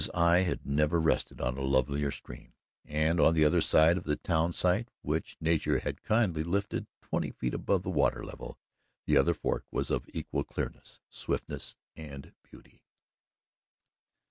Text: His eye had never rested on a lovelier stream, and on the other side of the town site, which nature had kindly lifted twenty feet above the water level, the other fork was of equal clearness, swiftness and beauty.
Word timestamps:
His 0.01 0.09
eye 0.15 0.39
had 0.39 0.65
never 0.65 0.99
rested 0.99 1.39
on 1.41 1.59
a 1.59 1.61
lovelier 1.61 2.09
stream, 2.09 2.53
and 2.85 3.19
on 3.19 3.35
the 3.35 3.45
other 3.45 3.61
side 3.61 3.97
of 3.99 4.03
the 4.03 4.15
town 4.15 4.51
site, 4.51 4.89
which 5.03 5.37
nature 5.39 5.77
had 5.77 6.01
kindly 6.01 6.41
lifted 6.43 6.87
twenty 7.03 7.29
feet 7.29 7.53
above 7.53 7.83
the 7.83 7.91
water 7.91 8.25
level, 8.25 8.57
the 9.05 9.15
other 9.15 9.35
fork 9.35 9.67
was 9.69 9.91
of 9.91 10.09
equal 10.11 10.43
clearness, 10.43 10.99
swiftness 11.11 11.75
and 11.95 12.33
beauty. 12.41 12.81